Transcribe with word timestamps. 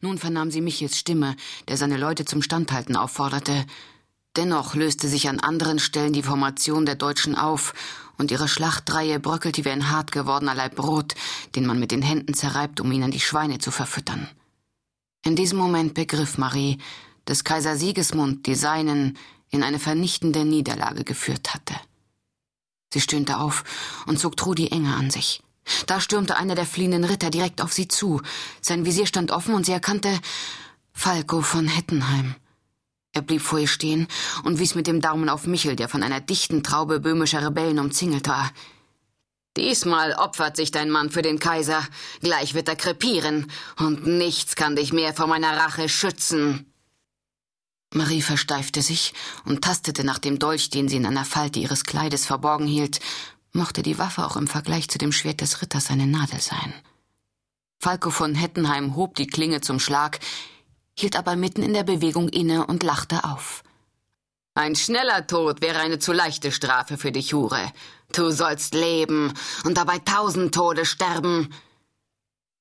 Nun 0.00 0.18
vernahm 0.18 0.50
sie 0.50 0.60
Michels 0.60 0.98
Stimme, 0.98 1.36
der 1.68 1.76
seine 1.76 1.96
Leute 1.96 2.24
zum 2.24 2.42
Standhalten 2.42 2.96
aufforderte. 2.96 3.66
Dennoch 4.36 4.74
löste 4.74 5.08
sich 5.08 5.28
an 5.28 5.40
anderen 5.40 5.78
Stellen 5.78 6.12
die 6.12 6.22
Formation 6.22 6.86
der 6.86 6.94
Deutschen 6.94 7.34
auf, 7.34 7.74
und 8.20 8.30
ihre 8.30 8.48
Schlachtreihe 8.48 9.18
bröckelte 9.18 9.64
wie 9.64 9.70
ein 9.70 9.90
hart 9.90 10.12
gewordener 10.12 10.54
Leib 10.54 10.76
Brot, 10.76 11.14
den 11.56 11.64
man 11.64 11.80
mit 11.80 11.90
den 11.90 12.02
Händen 12.02 12.34
zerreibt, 12.34 12.78
um 12.78 12.92
ihn 12.92 13.02
an 13.02 13.10
die 13.10 13.18
Schweine 13.18 13.58
zu 13.58 13.70
verfüttern. 13.70 14.28
In 15.24 15.36
diesem 15.36 15.58
Moment 15.58 15.94
begriff 15.94 16.36
Marie, 16.36 16.76
dass 17.24 17.44
Kaiser 17.44 17.76
Sigismund 17.76 18.46
die 18.46 18.54
Seinen 18.54 19.16
in 19.48 19.62
eine 19.62 19.78
vernichtende 19.78 20.44
Niederlage 20.44 21.04
geführt 21.04 21.54
hatte. 21.54 21.74
Sie 22.92 23.00
stöhnte 23.00 23.38
auf 23.38 23.64
und 24.06 24.18
zog 24.18 24.36
Trudi 24.36 24.68
enger 24.68 24.96
an 24.96 25.10
sich. 25.10 25.42
Da 25.86 26.00
stürmte 26.00 26.36
einer 26.36 26.54
der 26.54 26.66
fliehenden 26.66 27.04
Ritter 27.04 27.30
direkt 27.30 27.62
auf 27.62 27.72
sie 27.72 27.88
zu. 27.88 28.20
Sein 28.60 28.84
Visier 28.84 29.06
stand 29.06 29.30
offen 29.30 29.54
und 29.54 29.66
sie 29.66 29.72
erkannte 29.72 30.18
Falco 30.92 31.40
von 31.40 31.66
Hettenheim. 31.66 32.34
Er 33.12 33.22
blieb 33.22 33.42
vor 33.42 33.58
ihr 33.58 33.66
stehen 33.66 34.06
und 34.44 34.58
wies 34.58 34.74
mit 34.74 34.86
dem 34.86 35.00
Daumen 35.00 35.28
auf 35.28 35.46
Michel, 35.46 35.74
der 35.74 35.88
von 35.88 36.02
einer 36.02 36.20
dichten 36.20 36.62
Traube 36.62 37.00
böhmischer 37.00 37.44
Rebellen 37.44 37.78
umzingelt 37.78 38.28
war. 38.28 38.52
Diesmal 39.56 40.12
opfert 40.12 40.56
sich 40.56 40.70
dein 40.70 40.90
Mann 40.90 41.10
für 41.10 41.22
den 41.22 41.40
Kaiser. 41.40 41.82
Gleich 42.20 42.54
wird 42.54 42.68
er 42.68 42.76
krepieren, 42.76 43.50
und 43.78 44.06
nichts 44.06 44.54
kann 44.54 44.76
dich 44.76 44.92
mehr 44.92 45.12
vor 45.12 45.26
meiner 45.26 45.56
Rache 45.56 45.88
schützen. 45.88 46.72
Marie 47.92 48.22
versteifte 48.22 48.82
sich 48.82 49.12
und 49.44 49.62
tastete 49.64 50.04
nach 50.04 50.20
dem 50.20 50.38
Dolch, 50.38 50.70
den 50.70 50.88
sie 50.88 50.96
in 50.96 51.06
einer 51.06 51.24
Falte 51.24 51.58
ihres 51.58 51.82
Kleides 51.82 52.24
verborgen 52.24 52.68
hielt, 52.68 53.00
mochte 53.52 53.82
die 53.82 53.98
Waffe 53.98 54.24
auch 54.24 54.36
im 54.36 54.46
Vergleich 54.46 54.88
zu 54.88 54.98
dem 54.98 55.12
Schwert 55.12 55.40
des 55.40 55.62
Ritters 55.62 55.90
eine 55.90 56.06
Nadel 56.06 56.40
sein. 56.40 56.74
Falco 57.78 58.10
von 58.10 58.34
Hettenheim 58.34 58.96
hob 58.96 59.14
die 59.14 59.26
Klinge 59.26 59.60
zum 59.60 59.80
Schlag, 59.80 60.20
hielt 60.98 61.16
aber 61.16 61.36
mitten 61.36 61.62
in 61.62 61.72
der 61.72 61.84
Bewegung 61.84 62.28
inne 62.28 62.66
und 62.66 62.82
lachte 62.82 63.24
auf. 63.24 63.62
Ein 64.54 64.74
schneller 64.74 65.26
Tod 65.26 65.62
wäre 65.62 65.78
eine 65.78 65.98
zu 65.98 66.12
leichte 66.12 66.52
Strafe 66.52 66.98
für 66.98 67.12
dich, 67.12 67.32
Hure. 67.32 67.72
Du 68.12 68.30
sollst 68.30 68.74
leben 68.74 69.32
und 69.64 69.78
dabei 69.78 69.98
tausend 70.00 70.54
Tode 70.54 70.84
sterben. 70.84 71.54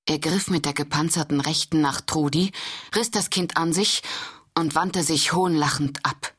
Er 0.05 0.19
griff 0.19 0.49
mit 0.49 0.65
der 0.65 0.73
gepanzerten 0.73 1.41
Rechten 1.41 1.81
nach 1.81 2.01
Trudi, 2.01 2.51
riss 2.95 3.11
das 3.11 3.29
Kind 3.29 3.57
an 3.57 3.73
sich 3.73 4.01
und 4.57 4.75
wandte 4.75 5.03
sich 5.03 5.33
hohnlachend 5.33 6.05
ab. 6.05 6.33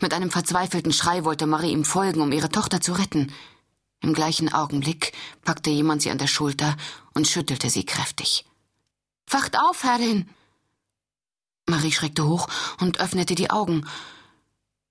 Mit 0.00 0.14
einem 0.14 0.30
verzweifelten 0.30 0.92
Schrei 0.92 1.24
wollte 1.24 1.46
Marie 1.46 1.72
ihm 1.72 1.84
folgen, 1.84 2.20
um 2.20 2.32
ihre 2.32 2.50
Tochter 2.50 2.80
zu 2.80 2.92
retten. 2.92 3.32
Im 4.02 4.12
gleichen 4.14 4.52
Augenblick 4.52 5.12
packte 5.44 5.70
jemand 5.70 6.02
sie 6.02 6.10
an 6.10 6.18
der 6.18 6.26
Schulter 6.26 6.76
und 7.14 7.28
schüttelte 7.28 7.70
sie 7.70 7.86
kräftig. 7.86 8.44
Wacht 9.30 9.56
auf, 9.58 9.84
Herrin! 9.84 10.28
Marie 11.66 11.92
schreckte 11.92 12.26
hoch 12.26 12.48
und 12.80 13.00
öffnete 13.00 13.34
die 13.36 13.50
Augen. 13.50 13.86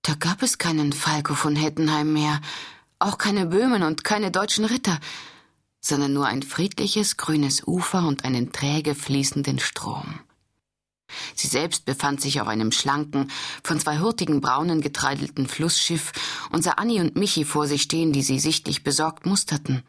Da 0.02 0.16
gab 0.16 0.42
es 0.42 0.58
keinen 0.58 0.94
Falco 0.94 1.36
von 1.36 1.56
Hettenheim 1.56 2.14
mehr, 2.14 2.42
auch 3.00 3.18
keine 3.18 3.45
Böhmen 3.45 3.84
und 3.84 4.03
keine 4.03 4.31
deutschen 4.31 4.66
Ritter, 4.66 4.98
sondern 5.81 6.14
nur 6.14 6.28
ein 6.28 6.44
friedliches 6.44 7.18
grünes 7.18 7.68
Ufer 7.68 8.08
und 8.08 8.23
einen 8.23 8.52
träge 8.53 8.96
fließenden 8.96 9.59
Strom. 9.59 10.22
Sie 11.36 11.48
selbst 11.48 11.86
befand 11.86 12.22
sich 12.22 12.42
auf 12.42 12.48
einem 12.48 12.72
schlanken, 12.72 13.32
von 13.64 13.80
zwei 13.80 14.00
hurtigen 14.00 14.42
Braunen 14.42 14.82
getreidelten 14.82 15.48
Flussschiff 15.48 16.12
und 16.52 16.64
sah 16.64 16.72
Annie 16.72 17.02
und 17.02 17.16
Michi 17.16 17.46
vor 17.46 17.68
sich 17.68 17.82
stehen, 17.84 18.14
die 18.14 18.24
sie 18.24 18.40
sichtlich 18.40 18.84
besorgt 18.84 19.26
musterten. 19.26 19.84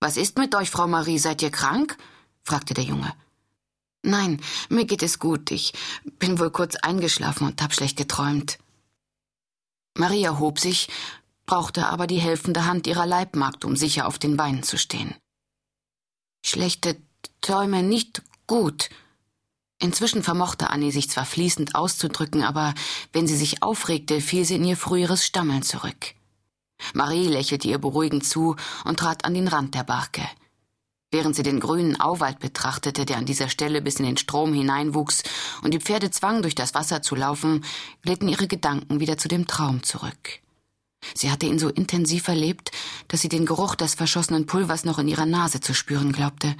Was 0.00 0.16
ist 0.16 0.38
mit 0.38 0.54
euch, 0.54 0.70
Frau 0.70 0.86
Marie? 0.86 1.18
Seid 1.18 1.42
ihr 1.42 1.50
krank? 1.50 1.96
fragte 2.42 2.74
der 2.74 2.84
Junge. 2.84 3.14
Nein, 4.02 4.40
mir 4.68 4.84
geht 4.84 5.02
es 5.02 5.18
gut. 5.18 5.50
Ich 5.50 5.72
bin 6.18 6.38
wohl 6.38 6.50
kurz 6.50 6.76
eingeschlafen 6.76 7.46
und 7.46 7.60
hab 7.60 7.74
schlecht 7.74 7.96
geträumt. 7.96 8.58
Maria 9.94 10.38
hob 10.38 10.60
sich, 10.60 10.88
brauchte 11.46 11.86
aber 11.88 12.06
die 12.06 12.20
helfende 12.20 12.66
Hand 12.66 12.86
ihrer 12.86 13.06
Leibmagd, 13.06 13.64
um 13.64 13.74
sicher 13.74 14.06
auf 14.06 14.18
den 14.18 14.36
Beinen 14.36 14.62
zu 14.62 14.78
stehen. 14.78 15.14
Schlechte 16.44 16.96
Träume 17.40 17.82
nicht 17.82 18.22
gut. 18.46 18.90
Inzwischen 19.78 20.22
vermochte 20.22 20.70
Annie 20.70 20.90
sich 20.90 21.10
zwar 21.10 21.26
fließend 21.26 21.74
auszudrücken, 21.74 22.42
aber 22.42 22.74
wenn 23.12 23.26
sie 23.26 23.36
sich 23.36 23.62
aufregte, 23.62 24.20
fiel 24.20 24.44
sie 24.44 24.56
in 24.56 24.64
ihr 24.64 24.76
früheres 24.76 25.24
Stammeln 25.24 25.62
zurück. 25.62 26.14
Marie 26.94 27.26
lächelte 27.28 27.68
ihr 27.68 27.78
beruhigend 27.78 28.24
zu 28.24 28.56
und 28.84 28.98
trat 28.98 29.24
an 29.24 29.34
den 29.34 29.48
Rand 29.48 29.74
der 29.74 29.84
Barke. 29.84 30.22
Während 31.10 31.36
sie 31.36 31.42
den 31.42 31.60
grünen 31.60 32.00
Auwald 32.00 32.40
betrachtete, 32.40 33.06
der 33.06 33.18
an 33.18 33.26
dieser 33.26 33.48
Stelle 33.48 33.80
bis 33.80 33.96
in 34.00 34.06
den 34.06 34.16
Strom 34.16 34.52
hineinwuchs 34.52 35.22
und 35.62 35.72
die 35.72 35.80
Pferde 35.80 36.10
zwang, 36.10 36.42
durch 36.42 36.54
das 36.54 36.74
Wasser 36.74 37.00
zu 37.00 37.14
laufen, 37.14 37.64
glitten 38.02 38.28
ihre 38.28 38.48
Gedanken 38.48 38.98
wieder 38.98 39.16
zu 39.16 39.28
dem 39.28 39.46
Traum 39.46 39.82
zurück. 39.82 40.40
Sie 41.14 41.30
hatte 41.30 41.46
ihn 41.46 41.58
so 41.58 41.68
intensiv 41.68 42.26
erlebt, 42.28 42.72
dass 43.08 43.20
sie 43.20 43.28
den 43.28 43.46
Geruch 43.46 43.76
des 43.76 43.94
verschossenen 43.94 44.46
Pulvers 44.46 44.84
noch 44.84 44.98
in 44.98 45.08
ihrer 45.08 45.26
Nase 45.26 45.60
zu 45.60 45.74
spüren 45.74 46.12
glaubte. 46.12 46.56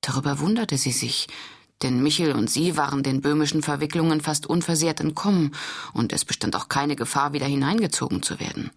Darüber 0.00 0.40
wunderte 0.40 0.76
sie 0.76 0.92
sich, 0.92 1.28
denn 1.82 2.02
Michel 2.02 2.32
und 2.32 2.50
sie 2.50 2.76
waren 2.76 3.02
den 3.02 3.20
böhmischen 3.20 3.62
Verwicklungen 3.62 4.20
fast 4.20 4.46
unversehrt 4.46 5.00
entkommen, 5.00 5.54
und 5.92 6.12
es 6.12 6.24
bestand 6.24 6.56
auch 6.56 6.68
keine 6.68 6.96
Gefahr, 6.96 7.32
wieder 7.32 7.46
hineingezogen 7.46 8.22
zu 8.22 8.40
werden. 8.40 8.70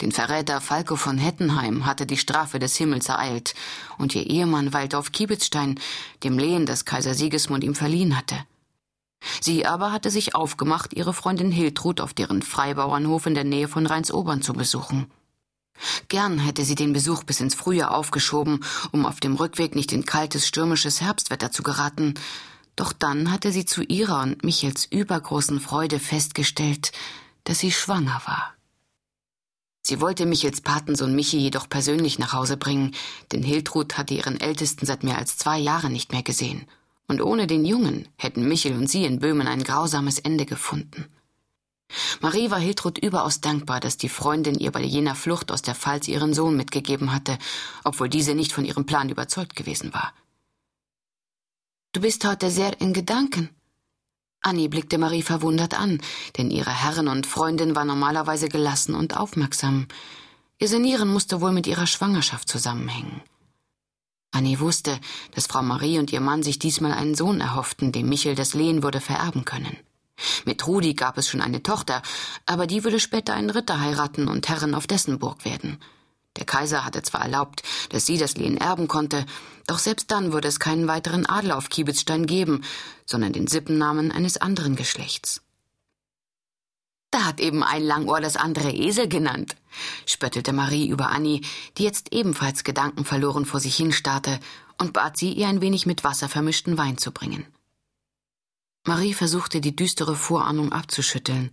Den 0.00 0.12
Verräter 0.12 0.60
Falco 0.60 0.94
von 0.94 1.18
Hettenheim 1.18 1.84
hatte 1.84 2.06
die 2.06 2.16
Strafe 2.16 2.60
des 2.60 2.76
Himmels 2.76 3.08
ereilt, 3.08 3.54
und 3.98 4.14
ihr 4.14 4.26
Ehemann 4.26 4.72
weilte 4.72 4.96
auf 4.96 5.10
Kiebitzstein, 5.10 5.80
dem 6.22 6.38
Lehen, 6.38 6.66
das 6.66 6.84
Kaiser 6.84 7.14
Sigismund 7.14 7.64
ihm 7.64 7.74
verliehen 7.74 8.16
hatte. 8.16 8.36
Sie 9.40 9.66
aber 9.66 9.90
hatte 9.90 10.10
sich 10.10 10.36
aufgemacht, 10.36 10.92
ihre 10.92 11.12
Freundin 11.12 11.50
Hiltrud 11.50 12.00
auf 12.00 12.14
deren 12.14 12.42
Freibauernhof 12.42 13.26
in 13.26 13.34
der 13.34 13.44
Nähe 13.44 13.66
von 13.66 13.86
Rheinsobern 13.86 14.42
zu 14.42 14.52
besuchen. 14.52 15.10
Gern 16.08 16.38
hätte 16.38 16.64
sie 16.64 16.74
den 16.74 16.92
Besuch 16.92 17.24
bis 17.24 17.40
ins 17.40 17.54
Frühjahr 17.54 17.94
aufgeschoben, 17.94 18.64
um 18.92 19.06
auf 19.06 19.20
dem 19.20 19.34
Rückweg 19.34 19.74
nicht 19.74 19.92
in 19.92 20.04
kaltes, 20.04 20.46
stürmisches 20.46 21.00
Herbstwetter 21.00 21.50
zu 21.50 21.62
geraten, 21.62 22.14
doch 22.76 22.92
dann 22.92 23.32
hatte 23.32 23.50
sie 23.50 23.64
zu 23.64 23.82
ihrer 23.82 24.22
und 24.22 24.44
Michels 24.44 24.84
übergroßen 24.84 25.58
Freude 25.58 25.98
festgestellt, 25.98 26.92
dass 27.42 27.58
sie 27.58 27.72
schwanger 27.72 28.22
war. 28.24 28.54
Sie 29.82 30.00
wollte 30.00 30.26
Michels 30.26 30.60
Patensohn 30.60 31.14
Michi 31.14 31.38
jedoch 31.38 31.68
persönlich 31.68 32.18
nach 32.18 32.34
Hause 32.34 32.56
bringen, 32.56 32.94
denn 33.32 33.42
Hiltrud 33.42 33.96
hatte 33.96 34.14
ihren 34.14 34.40
Ältesten 34.40 34.86
seit 34.86 35.02
mehr 35.02 35.18
als 35.18 35.38
zwei 35.38 35.58
Jahren 35.58 35.92
nicht 35.92 36.12
mehr 36.12 36.22
gesehen. 36.22 36.66
Und 37.06 37.22
ohne 37.22 37.46
den 37.46 37.64
Jungen 37.64 38.06
hätten 38.16 38.46
Michel 38.46 38.74
und 38.76 38.88
sie 38.88 39.06
in 39.06 39.18
Böhmen 39.18 39.48
ein 39.48 39.64
grausames 39.64 40.18
Ende 40.18 40.44
gefunden. 40.44 41.06
Marie 42.20 42.50
war 42.50 42.58
Hiltrud 42.58 42.98
überaus 42.98 43.40
dankbar, 43.40 43.80
dass 43.80 43.96
die 43.96 44.08
Freundin 44.08 44.58
ihr 44.58 44.72
bei 44.72 44.82
jener 44.82 45.14
Flucht 45.14 45.50
aus 45.50 45.62
der 45.62 45.74
Pfalz 45.74 46.08
ihren 46.08 46.34
Sohn 46.34 46.56
mitgegeben 46.56 47.12
hatte, 47.12 47.38
obwohl 47.84 48.08
diese 48.08 48.34
nicht 48.34 48.52
von 48.52 48.64
ihrem 48.64 48.86
Plan 48.86 49.08
überzeugt 49.08 49.56
gewesen 49.56 49.94
war. 49.94 50.12
Du 51.92 52.00
bist 52.00 52.24
heute 52.24 52.50
sehr 52.50 52.80
in 52.80 52.92
Gedanken, 52.92 53.50
Annie 54.40 54.68
blickte 54.68 54.98
Marie 54.98 55.22
verwundert 55.22 55.78
an, 55.78 56.00
denn 56.36 56.50
ihre 56.50 56.70
Herrin 56.70 57.08
und 57.08 57.26
Freundin 57.26 57.74
war 57.74 57.84
normalerweise 57.84 58.48
gelassen 58.48 58.94
und 58.94 59.16
aufmerksam. 59.16 59.88
Ihr 60.58 60.68
Senieren 60.68 61.08
musste 61.08 61.40
wohl 61.40 61.52
mit 61.52 61.66
ihrer 61.66 61.86
Schwangerschaft 61.86 62.48
zusammenhängen. 62.48 63.20
Annie 64.30 64.60
wusste, 64.60 65.00
dass 65.34 65.46
Frau 65.46 65.62
Marie 65.62 65.98
und 65.98 66.12
ihr 66.12 66.20
Mann 66.20 66.42
sich 66.42 66.58
diesmal 66.58 66.92
einen 66.92 67.14
Sohn 67.14 67.40
erhofften, 67.40 67.92
dem 67.92 68.08
Michel 68.08 68.34
das 68.34 68.54
Lehen 68.54 68.82
würde 68.82 69.00
vererben 69.00 69.44
können. 69.44 69.76
Mit 70.44 70.66
Rudi 70.66 70.94
gab 70.94 71.18
es 71.18 71.28
schon 71.28 71.40
eine 71.40 71.62
Tochter, 71.62 72.02
aber 72.46 72.66
die 72.66 72.84
würde 72.84 73.00
später 73.00 73.34
einen 73.34 73.50
Ritter 73.50 73.80
heiraten 73.80 74.28
und 74.28 74.48
Herrin 74.48 74.74
auf 74.74 74.86
dessen 74.86 75.18
Burg 75.18 75.44
werden. 75.44 75.78
Der 76.36 76.46
Kaiser 76.46 76.84
hatte 76.84 77.02
zwar 77.02 77.22
erlaubt, 77.22 77.62
dass 77.90 78.06
sie 78.06 78.16
das 78.16 78.36
Lehen 78.36 78.56
erben 78.56 78.86
konnte, 78.86 79.26
doch 79.66 79.78
selbst 79.78 80.10
dann 80.10 80.32
würde 80.32 80.48
es 80.48 80.60
keinen 80.60 80.86
weiteren 80.86 81.26
Adel 81.26 81.52
auf 81.52 81.68
Kiebitzstein 81.68 82.26
geben, 82.26 82.62
sondern 83.06 83.32
den 83.32 83.48
Sippennamen 83.48 84.12
eines 84.12 84.36
anderen 84.36 84.76
Geschlechts. 84.76 85.42
Da 87.10 87.24
hat 87.24 87.40
eben 87.40 87.64
ein 87.64 87.82
Langohr 87.82 88.20
das 88.20 88.36
andere 88.36 88.70
Esel 88.70 89.08
genannt, 89.08 89.56
spöttelte 90.04 90.52
Marie 90.52 90.88
über 90.88 91.08
Annie, 91.08 91.40
die 91.78 91.84
jetzt 91.84 92.12
ebenfalls 92.12 92.64
gedankenverloren 92.64 93.46
vor 93.46 93.60
sich 93.60 93.76
hinstarrte, 93.76 94.38
und 94.80 94.92
bat 94.92 95.16
sie, 95.16 95.32
ihr 95.32 95.48
ein 95.48 95.60
wenig 95.60 95.86
mit 95.86 96.04
Wasser 96.04 96.28
vermischten 96.28 96.78
Wein 96.78 96.98
zu 96.98 97.10
bringen. 97.10 97.46
Marie 98.88 99.12
versuchte 99.12 99.60
die 99.60 99.76
düstere 99.76 100.16
Vorahnung 100.16 100.72
abzuschütteln, 100.72 101.50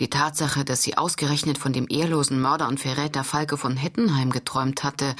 die 0.00 0.10
Tatsache, 0.10 0.64
dass 0.64 0.82
sie 0.82 0.98
ausgerechnet 0.98 1.58
von 1.58 1.72
dem 1.72 1.86
ehrlosen 1.88 2.40
Mörder 2.40 2.66
und 2.66 2.80
Verräter 2.80 3.22
Falke 3.22 3.56
von 3.56 3.76
Hettenheim 3.76 4.32
geträumt 4.32 4.82
hatte, 4.82 5.14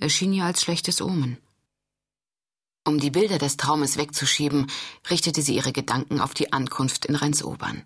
erschien 0.00 0.32
ihr 0.32 0.44
als 0.44 0.60
schlechtes 0.60 1.00
Omen. 1.00 1.38
Um 2.84 2.98
die 2.98 3.12
Bilder 3.12 3.38
des 3.38 3.56
Traumes 3.56 3.96
wegzuschieben, 3.96 4.66
richtete 5.08 5.40
sie 5.40 5.54
ihre 5.54 5.70
Gedanken 5.70 6.18
auf 6.20 6.34
die 6.34 6.52
Ankunft 6.52 7.06
in 7.06 7.14
Rheinsobern. 7.14 7.84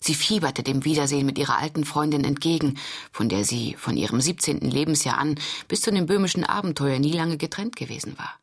Sie 0.00 0.16
fieberte 0.16 0.64
dem 0.64 0.84
Wiedersehen 0.84 1.26
mit 1.26 1.38
ihrer 1.38 1.58
alten 1.58 1.84
Freundin 1.84 2.24
entgegen, 2.24 2.76
von 3.12 3.28
der 3.28 3.44
sie 3.44 3.76
von 3.78 3.96
ihrem 3.96 4.20
siebzehnten 4.20 4.68
Lebensjahr 4.68 5.16
an 5.16 5.36
bis 5.68 5.82
zu 5.82 5.92
dem 5.92 6.06
böhmischen 6.06 6.42
Abenteuer 6.42 6.98
nie 6.98 7.12
lange 7.12 7.36
getrennt 7.36 7.76
gewesen 7.76 8.18
war. 8.18 8.41